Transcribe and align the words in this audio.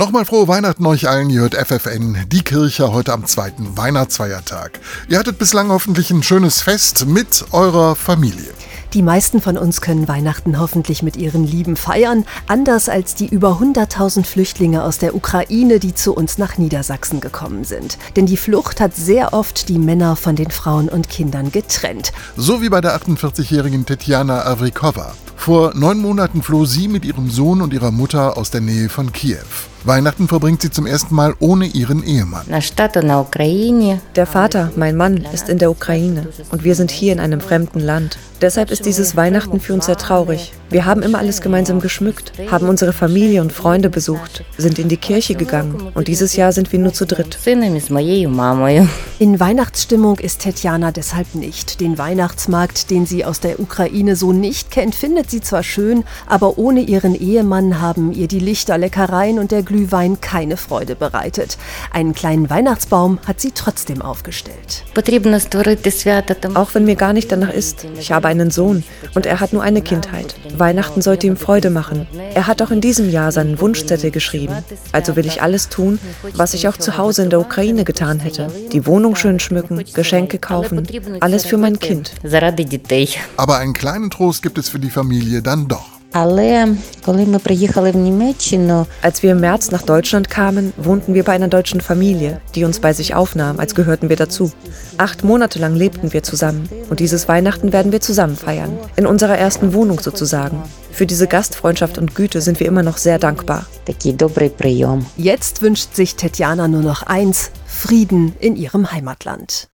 Nochmal 0.00 0.24
frohe 0.24 0.48
Weihnachten 0.48 0.86
euch 0.86 1.10
allen. 1.10 1.28
Ihr 1.28 1.42
hört 1.42 1.54
FFN, 1.54 2.16
die 2.32 2.40
Kirche 2.40 2.90
heute 2.90 3.12
am 3.12 3.26
zweiten 3.26 3.76
Weihnachtsfeiertag. 3.76 4.80
Ihr 5.10 5.18
hattet 5.18 5.36
bislang 5.36 5.68
hoffentlich 5.68 6.10
ein 6.10 6.22
schönes 6.22 6.62
Fest 6.62 7.04
mit 7.04 7.44
eurer 7.52 7.94
Familie. 7.96 8.48
Die 8.94 9.02
meisten 9.02 9.42
von 9.42 9.58
uns 9.58 9.82
können 9.82 10.08
Weihnachten 10.08 10.58
hoffentlich 10.58 11.02
mit 11.02 11.18
ihren 11.18 11.46
Lieben 11.46 11.76
feiern, 11.76 12.24
anders 12.46 12.88
als 12.88 13.14
die 13.14 13.28
über 13.28 13.60
100.000 13.60 14.24
Flüchtlinge 14.24 14.84
aus 14.84 14.96
der 14.96 15.14
Ukraine, 15.14 15.78
die 15.78 15.94
zu 15.94 16.14
uns 16.14 16.38
nach 16.38 16.56
Niedersachsen 16.56 17.20
gekommen 17.20 17.64
sind. 17.64 17.98
Denn 18.16 18.24
die 18.24 18.38
Flucht 18.38 18.80
hat 18.80 18.96
sehr 18.96 19.34
oft 19.34 19.68
die 19.68 19.78
Männer 19.78 20.16
von 20.16 20.34
den 20.34 20.50
Frauen 20.50 20.88
und 20.88 21.10
Kindern 21.10 21.52
getrennt. 21.52 22.12
So 22.38 22.62
wie 22.62 22.70
bei 22.70 22.80
der 22.80 22.98
48-jährigen 22.98 23.84
Tetjana 23.84 24.46
Avrikova. 24.46 25.12
Vor 25.36 25.72
neun 25.74 25.98
Monaten 25.98 26.42
floh 26.42 26.64
sie 26.64 26.88
mit 26.88 27.04
ihrem 27.04 27.30
Sohn 27.30 27.62
und 27.62 27.72
ihrer 27.72 27.90
Mutter 27.90 28.36
aus 28.36 28.50
der 28.50 28.60
Nähe 28.60 28.88
von 28.88 29.10
Kiew. 29.10 29.38
Weihnachten 29.84 30.28
verbringt 30.28 30.60
sie 30.60 30.70
zum 30.70 30.86
ersten 30.86 31.14
Mal 31.14 31.34
ohne 31.38 31.66
ihren 31.66 32.04
Ehemann. 32.04 32.44
Der 34.14 34.26
Vater, 34.26 34.70
mein 34.76 34.96
Mann, 34.96 35.26
ist 35.32 35.48
in 35.48 35.58
der 35.58 35.70
Ukraine 35.70 36.28
und 36.50 36.64
wir 36.64 36.74
sind 36.74 36.90
hier 36.90 37.12
in 37.12 37.20
einem 37.20 37.40
fremden 37.40 37.80
Land. 37.80 38.18
Deshalb 38.40 38.70
ist 38.70 38.86
dieses 38.86 39.16
Weihnachten 39.16 39.60
für 39.60 39.74
uns 39.74 39.86
sehr 39.86 39.98
traurig. 39.98 40.52
Wir 40.70 40.86
haben 40.86 41.02
immer 41.02 41.18
alles 41.18 41.42
gemeinsam 41.42 41.80
geschmückt, 41.80 42.32
haben 42.50 42.68
unsere 42.68 42.94
Familie 42.94 43.42
und 43.42 43.52
Freunde 43.52 43.90
besucht, 43.90 44.44
sind 44.56 44.78
in 44.78 44.88
die 44.88 44.96
Kirche 44.96 45.34
gegangen 45.34 45.90
und 45.94 46.08
dieses 46.08 46.36
Jahr 46.36 46.52
sind 46.52 46.72
wir 46.72 46.78
nur 46.78 46.94
zu 46.94 47.06
dritt. 47.06 47.38
In 49.18 49.40
Weihnachtsstimmung 49.40 50.18
ist 50.20 50.40
Tetjana 50.40 50.90
deshalb 50.90 51.34
nicht. 51.34 51.80
Den 51.80 51.98
Weihnachtsmarkt, 51.98 52.90
den 52.90 53.04
sie 53.04 53.24
aus 53.26 53.40
der 53.40 53.60
Ukraine 53.60 54.16
so 54.16 54.32
nicht 54.32 54.70
kennt, 54.70 54.94
findet 54.94 55.30
sie 55.30 55.42
zwar 55.42 55.62
schön, 55.62 56.04
aber 56.26 56.56
ohne 56.56 56.80
ihren 56.80 57.14
Ehemann 57.14 57.80
haben 57.82 58.12
ihr 58.12 58.28
die 58.28 58.40
Lichter, 58.40 58.78
Leckereien 58.78 59.38
und 59.38 59.50
der 59.50 59.62
Glühwein 59.70 60.20
keine 60.20 60.56
Freude 60.56 60.96
bereitet. 60.96 61.56
Einen 61.92 62.12
kleinen 62.12 62.50
Weihnachtsbaum 62.50 63.20
hat 63.24 63.40
sie 63.40 63.52
trotzdem 63.52 64.02
aufgestellt. 64.02 64.82
Auch 66.54 66.74
wenn 66.74 66.84
mir 66.84 66.96
gar 66.96 67.12
nicht 67.12 67.30
danach 67.30 67.52
ist. 67.52 67.86
Ich 67.96 68.10
habe 68.10 68.26
einen 68.26 68.50
Sohn 68.50 68.82
und 69.14 69.26
er 69.26 69.38
hat 69.38 69.52
nur 69.52 69.62
eine 69.62 69.80
Kindheit. 69.80 70.34
Weihnachten 70.58 71.02
sollte 71.02 71.28
ihm 71.28 71.36
Freude 71.36 71.70
machen. 71.70 72.08
Er 72.34 72.48
hat 72.48 72.62
auch 72.62 72.72
in 72.72 72.80
diesem 72.80 73.10
Jahr 73.10 73.30
seinen 73.30 73.60
Wunschzettel 73.60 74.10
geschrieben. 74.10 74.56
Also 74.90 75.14
will 75.14 75.26
ich 75.26 75.40
alles 75.40 75.68
tun, 75.68 76.00
was 76.34 76.54
ich 76.54 76.66
auch 76.66 76.76
zu 76.76 76.96
Hause 76.98 77.22
in 77.22 77.30
der 77.30 77.38
Ukraine 77.38 77.84
getan 77.84 78.18
hätte. 78.18 78.48
Die 78.72 78.86
Wohnung 78.86 79.14
schön 79.14 79.38
schmücken, 79.38 79.84
Geschenke 79.94 80.40
kaufen, 80.40 80.84
alles 81.20 81.46
für 81.46 81.58
mein 81.58 81.78
Kind. 81.78 82.10
Aber 83.36 83.58
einen 83.58 83.74
kleinen 83.74 84.10
Trost 84.10 84.42
gibt 84.42 84.58
es 84.58 84.68
für 84.68 84.80
die 84.80 84.90
Familie 84.90 85.42
dann 85.42 85.68
doch. 85.68 85.99
Als 89.00 89.22
wir 89.22 89.32
im 89.32 89.40
März 89.40 89.70
nach 89.70 89.82
Deutschland 89.82 90.28
kamen, 90.28 90.72
wohnten 90.76 91.14
wir 91.14 91.22
bei 91.22 91.32
einer 91.32 91.46
deutschen 91.46 91.80
Familie, 91.80 92.40
die 92.56 92.64
uns 92.64 92.80
bei 92.80 92.92
sich 92.92 93.14
aufnahm, 93.14 93.60
als 93.60 93.76
gehörten 93.76 94.08
wir 94.08 94.16
dazu. 94.16 94.50
Acht 94.98 95.22
Monate 95.22 95.60
lang 95.60 95.76
lebten 95.76 96.12
wir 96.12 96.24
zusammen 96.24 96.68
und 96.90 96.98
dieses 96.98 97.28
Weihnachten 97.28 97.72
werden 97.72 97.92
wir 97.92 98.00
zusammen 98.00 98.36
feiern. 98.36 98.76
In 98.96 99.06
unserer 99.06 99.38
ersten 99.38 99.72
Wohnung 99.72 100.00
sozusagen. 100.00 100.60
Für 100.90 101.06
diese 101.06 101.28
Gastfreundschaft 101.28 101.96
und 101.96 102.16
Güte 102.16 102.40
sind 102.40 102.58
wir 102.58 102.66
immer 102.66 102.82
noch 102.82 102.96
sehr 102.96 103.20
dankbar. 103.20 103.66
Jetzt 105.16 105.62
wünscht 105.62 105.94
sich 105.94 106.16
Tetjana 106.16 106.66
nur 106.66 106.82
noch 106.82 107.04
eins, 107.04 107.52
Frieden 107.66 108.34
in 108.40 108.56
ihrem 108.56 108.90
Heimatland. 108.90 109.70